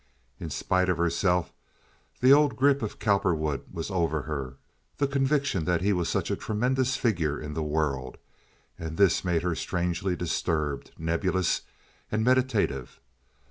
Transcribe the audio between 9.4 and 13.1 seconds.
her strangely disturbed, nebulous, and meditative.